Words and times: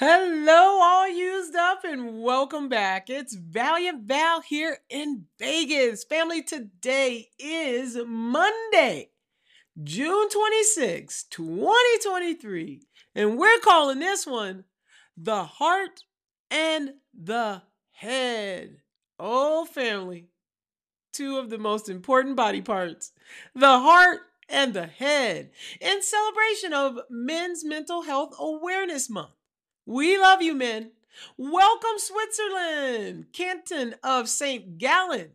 Hello, 0.00 0.78
all 0.80 1.08
used 1.08 1.56
up, 1.56 1.82
and 1.82 2.22
welcome 2.22 2.68
back. 2.68 3.10
It's 3.10 3.34
Valiant 3.34 4.04
Val 4.06 4.40
here 4.42 4.78
in 4.88 5.24
Vegas. 5.40 6.04
Family, 6.04 6.40
today 6.40 7.30
is 7.36 7.98
Monday, 8.06 9.10
June 9.82 10.28
26, 10.30 11.24
2023, 11.24 12.82
and 13.16 13.36
we're 13.36 13.58
calling 13.58 13.98
this 13.98 14.24
one 14.24 14.62
The 15.16 15.42
Heart 15.42 16.04
and 16.48 16.90
the 17.12 17.62
Head. 17.90 18.76
Oh, 19.18 19.64
family, 19.64 20.28
two 21.12 21.38
of 21.38 21.50
the 21.50 21.58
most 21.58 21.88
important 21.88 22.36
body 22.36 22.60
parts 22.60 23.10
the 23.52 23.80
heart 23.80 24.20
and 24.48 24.74
the 24.74 24.86
head 24.86 25.50
in 25.80 26.02
celebration 26.02 26.72
of 26.72 27.00
Men's 27.10 27.64
Mental 27.64 28.02
Health 28.02 28.36
Awareness 28.38 29.10
Month. 29.10 29.32
We 29.88 30.18
love 30.18 30.42
you, 30.42 30.54
men. 30.54 30.90
Welcome, 31.38 31.96
Switzerland, 31.96 33.28
canton 33.32 33.94
of 34.04 34.28
St. 34.28 34.76
Gallen. 34.76 35.30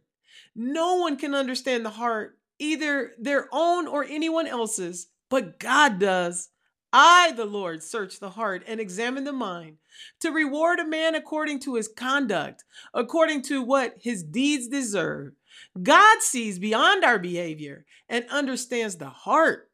No 0.56 0.98
one 0.98 1.18
can 1.18 1.34
understand 1.34 1.84
the 1.84 1.90
heart, 1.90 2.38
either 2.60 3.14
their 3.18 3.48
own 3.52 3.88
or 3.88 4.04
anyone 4.04 4.46
else's, 4.46 5.08
but 5.28 5.58
God 5.60 5.98
does. 5.98 6.50
I, 6.94 7.32
the 7.32 7.46
Lord, 7.46 7.82
search 7.82 8.20
the 8.20 8.30
heart 8.30 8.64
and 8.68 8.80
examine 8.80 9.24
the 9.24 9.34
mind 9.34 9.78
to 10.20 10.30
reward 10.30 10.78
a 10.80 10.86
man 10.86 11.16
according 11.16 11.62
to 11.62 11.74
his 11.74 11.88
conduct, 11.88 12.64
according 12.94 13.42
to 13.46 13.64
what 13.64 13.96
his 14.02 14.22
deeds 14.22 14.68
deserve. 14.68 15.34
God 15.82 16.22
sees 16.22 16.60
beyond 16.60 17.04
our 17.04 17.18
behavior 17.18 17.88
and 18.08 18.24
understands 18.30 18.98
the 18.98 19.10
heart, 19.10 19.72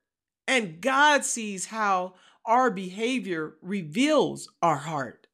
and 0.47 0.79
God 0.79 1.25
sees 1.25 1.65
how 1.65 2.13
our 2.45 2.71
behavior 2.71 3.55
reveals 3.61 4.49
our 4.61 4.77
heart. 4.77 5.27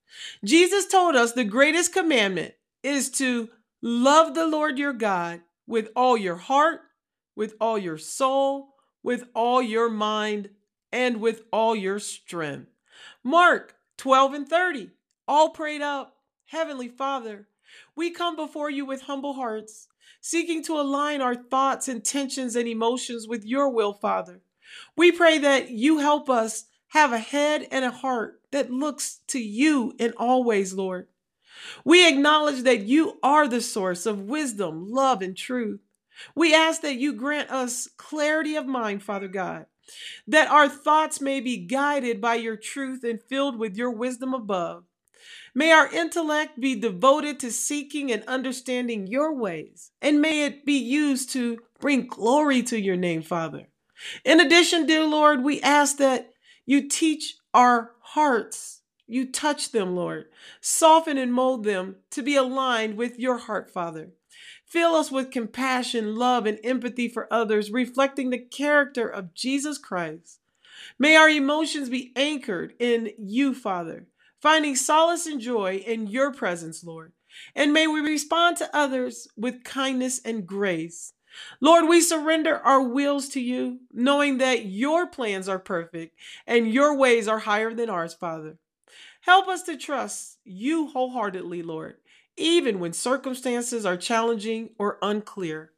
Jesus 0.44 0.88
told 0.88 1.16
us 1.16 1.34
the 1.34 1.44
greatest 1.44 1.94
commandment 1.94 2.54
is 2.84 3.10
to 3.12 3.50
love 3.82 4.34
the 4.34 4.48
Lord 4.48 4.78
your 4.78 4.94
God 4.94 5.42
with 5.68 5.90
all 5.96 6.18
your 6.18 6.36
heart, 6.36 6.82
with 7.36 7.56
all 7.60 7.78
your 7.78 7.98
soul, 7.98 8.76
with 9.04 9.26
all 9.34 9.62
your 9.62 9.90
mind, 9.90 10.50
and 10.92 11.20
with 11.20 11.44
all 11.52 11.76
your 11.76 12.00
strength. 12.00 12.70
Mark 13.24 13.76
12 13.98 14.34
and 14.34 14.48
30, 14.48 14.92
all 15.28 15.50
prayed 15.50 15.82
up. 15.82 16.16
Heavenly 16.48 16.88
Father, 16.88 17.48
we 17.96 18.12
come 18.12 18.36
before 18.36 18.70
you 18.70 18.86
with 18.86 19.02
humble 19.02 19.34
hearts, 19.34 19.88
seeking 20.22 20.64
to 20.64 20.80
align 20.80 21.22
our 21.22 21.36
thoughts, 21.36 21.88
intentions, 21.88 22.56
and 22.56 22.68
emotions 22.68 23.28
with 23.28 23.46
your 23.46 23.70
will, 23.70 23.94
Father. 23.94 24.42
We 24.96 25.12
pray 25.12 25.38
that 25.40 25.70
you 25.72 26.00
help 26.00 26.30
us 26.30 26.66
have 26.96 27.12
a 27.12 27.20
head 27.20 27.68
and 27.72 27.84
a 27.84 27.92
heart 27.92 28.40
that 28.54 28.72
looks 28.72 29.20
to 29.28 29.38
you 29.38 29.94
in 30.00 30.14
all 30.16 30.46
ways, 30.46 30.74
Lord. 30.74 31.08
We 31.84 32.08
acknowledge 32.08 32.64
that 32.64 32.84
you 32.84 33.20
are 33.22 33.50
the 33.50 33.60
source 33.60 34.06
of 34.06 34.22
wisdom, 34.22 34.90
love, 34.90 35.22
and 35.22 35.36
truth. 35.36 35.82
We 36.36 36.56
ask 36.56 36.82
that 36.84 36.96
you 36.96 37.12
grant 37.12 37.52
us 37.52 37.90
clarity 37.98 38.56
of 38.56 38.66
mind, 38.66 39.04
Father 39.04 39.28
God, 39.28 39.66
that 40.26 40.50
our 40.50 40.70
thoughts 40.70 41.20
may 41.20 41.42
be 41.42 41.58
guided 41.58 42.22
by 42.22 42.36
your 42.36 42.56
truth 42.56 43.04
and 43.04 43.22
filled 43.22 43.60
with 43.60 43.76
your 43.76 43.92
wisdom 43.92 44.34
above. 44.34 44.86
May 45.54 45.74
our 45.74 45.92
intellect 45.92 46.62
be 46.62 46.80
devoted 46.80 47.42
to 47.42 47.52
seeking 47.52 48.10
and 48.10 48.24
understanding 48.24 49.08
your 49.08 49.36
ways, 49.36 49.92
and 50.02 50.22
may 50.22 50.46
it 50.46 50.66
be 50.66 50.78
used 50.78 51.30
to 51.32 51.60
bring 51.82 52.08
glory 52.08 52.64
to 52.64 52.80
your 52.80 52.96
name, 52.96 53.22
Father. 53.22 53.68
In 54.24 54.40
addition, 54.40 54.86
dear 54.86 55.04
Lord, 55.04 55.44
we 55.44 55.60
ask 55.62 55.98
that 55.98 56.32
you 56.66 56.88
teach 56.88 57.36
our 57.54 57.92
hearts. 58.02 58.82
You 59.08 59.32
touch 59.32 59.72
them, 59.72 59.96
Lord. 59.96 60.26
Soften 60.62 61.18
and 61.18 61.32
mold 61.32 61.64
them 61.64 61.98
to 62.12 62.24
be 62.24 62.36
aligned 62.36 62.98
with 62.98 63.20
your 63.20 63.38
heart, 63.38 63.70
Father. 63.70 64.10
Fill 64.66 64.96
us 64.96 65.12
with 65.12 65.32
compassion, 65.32 66.16
love, 66.16 66.46
and 66.46 66.60
empathy 66.64 67.08
for 67.08 67.32
others, 67.32 67.72
reflecting 67.72 68.30
the 68.30 68.40
character 68.40 69.08
of 69.08 69.34
Jesus 69.34 69.78
Christ. 69.78 70.40
May 70.98 71.16
our 71.16 71.30
emotions 71.30 71.90
be 71.90 72.12
anchored 72.16 72.74
in 72.80 73.12
you, 73.18 73.54
Father, 73.54 74.08
finding 74.42 74.76
solace 74.76 75.28
and 75.28 75.40
joy 75.40 75.76
in 75.86 76.08
your 76.08 76.34
presence, 76.34 76.84
Lord. 76.84 77.14
And 77.54 77.74
may 77.74 77.86
we 77.86 78.00
respond 78.00 78.58
to 78.58 78.76
others 78.76 79.28
with 79.38 79.64
kindness 79.64 80.20
and 80.24 80.48
grace. 80.48 81.14
Lord, 81.60 81.88
we 81.88 82.02
surrender 82.02 82.58
our 82.60 82.82
wills 82.82 83.30
to 83.30 83.40
you, 83.40 83.80
knowing 83.92 84.38
that 84.40 84.66
your 84.66 85.08
plans 85.08 85.48
are 85.48 85.60
perfect 85.60 86.18
and 86.48 86.72
your 86.72 86.96
ways 86.96 87.28
are 87.28 87.40
higher 87.40 87.74
than 87.74 87.90
ours, 87.90 88.14
Father. 88.14 88.58
Help 89.22 89.48
us 89.48 89.64
to 89.64 89.78
trust 89.78 90.38
you 90.44 90.88
wholeheartedly, 90.88 91.64
Lord, 91.64 91.98
even 92.38 92.80
when 92.80 92.94
circumstances 92.94 93.86
are 93.86 93.98
challenging 93.98 94.70
or 94.78 95.00
unclear. 95.02 95.72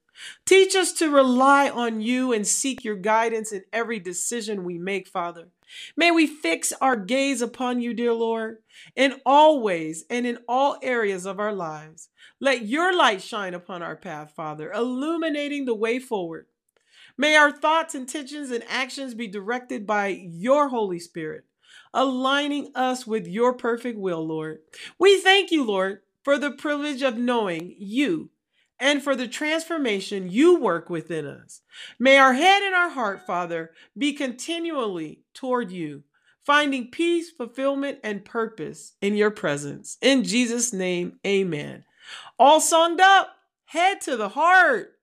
Teach 0.46 0.76
us 0.76 0.92
to 0.94 1.10
rely 1.10 1.70
on 1.70 2.02
you 2.02 2.34
and 2.34 2.46
seek 2.46 2.84
your 2.84 2.96
guidance 2.96 3.52
in 3.52 3.64
every 3.72 4.00
decision 4.00 4.64
we 4.64 4.78
make, 4.78 5.08
Father. 5.08 5.50
May 5.96 6.12
we 6.12 6.28
fix 6.28 6.74
our 6.82 6.96
gaze 6.96 7.42
upon 7.42 7.82
you, 7.82 7.94
dear 7.94 8.14
Lord, 8.14 8.58
in 8.96 9.20
all 9.26 9.62
ways 9.62 10.06
and 10.10 10.26
in 10.26 10.40
all 10.48 10.78
areas 10.82 11.26
of 11.26 11.40
our 11.40 11.54
lives. 11.54 12.10
Let 12.40 12.66
your 12.66 12.96
light 12.96 13.22
shine 13.22 13.54
upon 13.54 13.82
our 13.82 13.96
path, 13.96 14.34
Father, 14.36 14.72
illuminating 14.72 15.66
the 15.66 15.76
way 15.76 16.00
forward. 16.00 16.48
May 17.18 17.36
our 17.36 17.52
thoughts, 17.52 17.96
intentions, 17.96 18.52
and 18.52 18.64
actions 18.70 19.16
be 19.16 19.28
directed 19.28 19.88
by 19.88 20.08
your 20.08 20.70
Holy 20.70 21.00
Spirit, 21.00 21.46
aligning 21.94 22.72
us 22.76 23.08
with 23.08 23.28
your 23.28 23.54
perfect 23.54 23.98
will, 23.98 24.26
Lord. 24.26 24.60
We 25.00 25.20
thank 25.20 25.50
you, 25.50 25.66
Lord, 25.66 26.02
for 26.24 26.38
the 26.38 26.52
privilege 26.52 27.02
of 27.02 27.18
knowing 27.18 27.76
you 27.78 28.30
and 28.80 29.02
for 29.02 29.16
the 29.16 29.28
transformation 29.28 30.30
you 30.30 30.60
work 30.60 30.90
within 30.90 31.26
us. 31.26 31.62
May 32.00 32.18
our 32.18 32.34
head 32.34 32.64
and 32.64 32.76
our 32.76 32.90
heart, 32.90 33.26
Father, 33.26 33.72
be 33.98 34.14
continually 34.14 35.22
toward 35.34 35.72
you, 35.72 36.04
finding 36.46 36.92
peace, 36.92 37.32
fulfillment, 37.32 38.00
and 38.04 38.26
purpose 38.26 38.94
in 39.02 39.16
your 39.16 39.32
presence. 39.32 39.98
In 40.02 40.24
Jesus' 40.24 40.74
name, 40.74 41.20
amen. 41.26 41.84
All 42.40 42.60
songed 42.60 43.00
up, 43.00 43.30
head 43.66 44.02
to 44.02 44.16
the 44.16 44.30
heart 44.30 44.94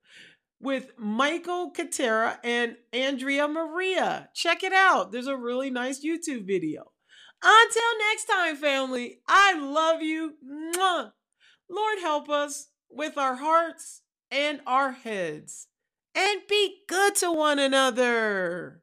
with 0.59 0.91
Michael 0.97 1.71
Katera 1.71 2.37
and 2.43 2.75
Andrea 2.93 3.47
Maria. 3.47 4.29
Check 4.33 4.63
it 4.63 4.73
out. 4.73 5.11
There's 5.11 5.27
a 5.27 5.37
really 5.37 5.69
nice 5.69 6.03
YouTube 6.03 6.47
video. 6.47 6.91
Until 7.43 7.97
next 8.09 8.25
time, 8.25 8.55
family, 8.55 9.19
I 9.27 9.59
love 9.59 10.01
you. 10.01 10.33
Mwah. 10.43 11.11
Lord, 11.69 11.99
help 11.99 12.29
us 12.29 12.69
with 12.89 13.17
our 13.17 13.35
hearts 13.35 14.01
and 14.31 14.61
our 14.65 14.91
heads 14.91 15.67
and 16.15 16.41
be 16.49 16.77
good 16.87 17.15
to 17.15 17.31
one 17.31 17.59
another. 17.59 18.81